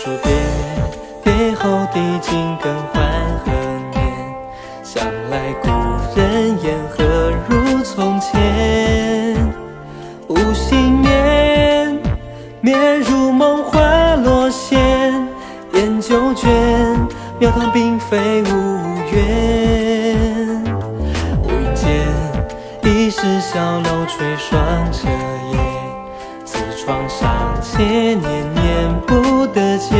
[0.00, 0.30] 说别，
[1.24, 3.02] 别后的金更换
[3.44, 3.50] 何
[3.90, 3.98] 年？
[4.84, 5.68] 想来故
[6.14, 9.36] 人言何如从前？
[10.28, 11.98] 无心眠，
[12.60, 14.78] 眠如梦花落线，
[15.72, 16.48] 烟酒卷，
[17.40, 18.52] 庙堂并非无
[19.12, 20.62] 缘。
[21.42, 22.06] 无意间，
[22.84, 24.62] 一世小楼吹霜
[24.92, 25.08] 彻
[26.88, 27.20] 夜，此窗上
[27.60, 28.18] 且年
[28.54, 29.96] 年不得见。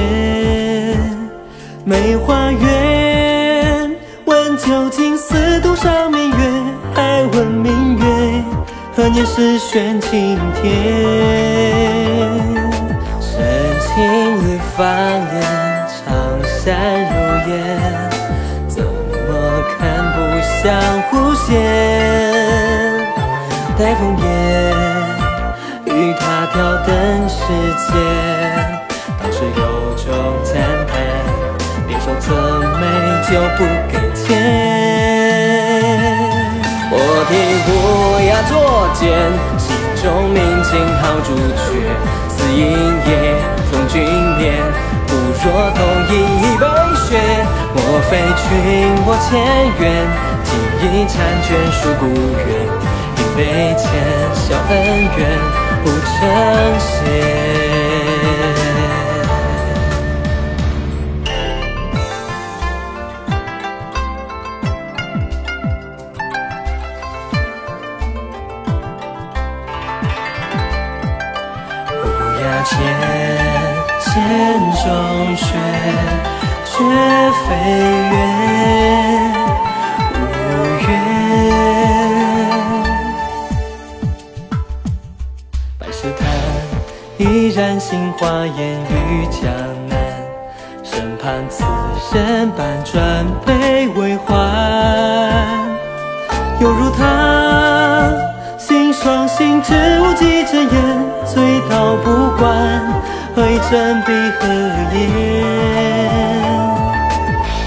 [1.84, 6.36] 梅花园，问究竟似独上明月，
[6.94, 8.04] 还问明月。
[8.96, 10.72] 何年是悬青天？
[13.20, 13.38] 深
[13.80, 14.02] 情
[14.38, 15.42] 侣芳烟，
[15.88, 16.06] 长
[16.44, 16.66] 山
[17.04, 17.14] 如
[17.50, 17.56] 烟，
[18.66, 19.28] 怎么
[19.78, 19.78] 看
[20.14, 20.16] 不
[20.62, 20.64] 像
[21.10, 21.12] 弧
[21.46, 21.46] 线？
[23.78, 24.24] 待枫叶，
[26.52, 27.36] 挑灯时
[27.76, 27.94] 间，
[29.20, 30.06] 当时有种
[30.42, 30.54] 赞
[30.86, 30.92] 叹，
[31.86, 32.34] 联手策
[32.80, 32.82] 美
[33.28, 33.58] 就不
[33.90, 34.26] 给钱。
[36.90, 36.94] 我
[37.28, 37.30] 替
[37.68, 37.70] 乌
[38.26, 38.52] 鸦作
[38.94, 39.04] 剑，
[39.58, 39.66] 心
[40.02, 41.66] 中鸣琴好朱雀。
[42.28, 42.56] 此一
[43.08, 43.10] 夜
[43.70, 43.94] 逢君
[44.38, 44.46] 眠，
[45.06, 45.10] 不
[45.44, 46.64] 若同饮一杯
[46.96, 47.06] 血。
[47.74, 48.48] 莫非君
[49.04, 49.28] 我前
[49.78, 49.84] 缘，
[50.44, 50.46] 记
[50.82, 51.12] 忆婵
[51.46, 52.77] 娟书故园。
[53.38, 53.86] 一杯浅
[54.34, 54.74] 笑恩
[55.16, 55.18] 怨
[55.84, 56.10] 不成
[56.80, 56.90] 仙。
[71.92, 71.96] 乌
[72.42, 72.74] 鸦间，
[74.02, 74.06] 千
[74.82, 74.84] 中
[75.36, 75.46] 雪，
[76.64, 76.74] 雪
[77.46, 77.48] 飞
[87.78, 89.48] 依然杏花烟雨江
[89.88, 89.96] 南。
[90.82, 91.62] 身畔此
[92.12, 94.36] 人半转悲为欢，
[96.60, 98.10] 犹如他。
[98.58, 100.68] 心双心知无忌之言，
[101.24, 102.50] 醉倒不管，
[103.36, 104.48] 何以振笔何
[104.92, 105.06] 言？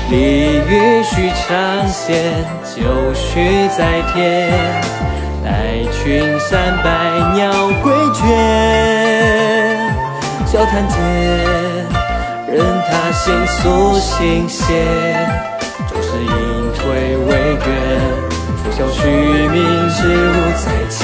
[0.09, 0.15] 鲤
[0.67, 4.51] 鱼须长线，就须在天。
[5.43, 5.49] 待
[5.91, 6.89] 群山百
[7.33, 7.49] 鸟
[7.81, 8.19] 归倦，
[10.61, 10.95] 笑谈间，
[12.47, 14.63] 任他心素心邪，
[15.89, 16.29] 终是隐
[16.75, 17.29] 退为
[17.65, 17.67] 缘。
[18.61, 19.09] 拂晓虚
[19.49, 19.57] 名，
[19.89, 19.97] 知
[20.29, 20.29] 无
[20.61, 20.99] 再见。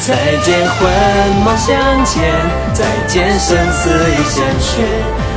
[0.00, 0.08] 再
[0.44, 0.80] 见魂
[1.44, 1.76] 梦相
[2.06, 2.24] 见，
[2.72, 4.82] 再见生死已现雪。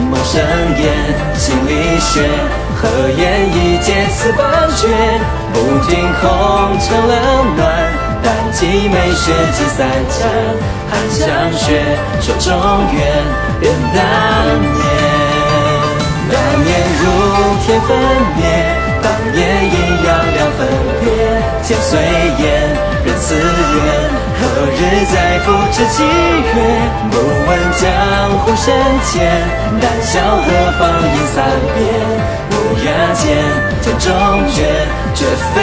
[0.10, 0.42] 梦生
[0.80, 0.86] 烟，
[1.36, 2.30] 心里血，
[2.78, 4.88] 何言一劫此半阙？
[5.52, 7.12] 不惊红尘冷
[7.58, 7.87] 暖，
[8.28, 10.20] 但寄梅雪几三盏。
[10.92, 11.82] 寒香雪，
[12.20, 12.52] 手中
[12.92, 13.00] 缘，
[13.62, 14.00] 愿当
[14.60, 14.84] 年。
[16.30, 17.02] 那年如
[17.64, 17.88] 天分
[18.36, 18.40] 灭。
[19.02, 20.68] 当年一样两分
[21.00, 21.06] 别，
[21.64, 22.00] 千岁
[22.40, 22.46] 烟，
[23.06, 23.40] 人自远，
[24.36, 24.42] 何
[24.76, 24.78] 日
[25.14, 26.56] 再复知几月？
[27.10, 27.14] 不
[27.48, 27.50] 问
[27.80, 27.84] 江
[28.40, 28.66] 湖深
[29.06, 29.16] 浅，
[29.80, 30.46] 但笑何
[30.78, 30.82] 妨
[31.16, 31.36] 吟三
[31.76, 31.78] 遍。
[32.52, 33.24] 乌鸦间，
[33.82, 34.06] 剑中
[34.54, 34.58] 绝，
[35.14, 35.56] 绝非。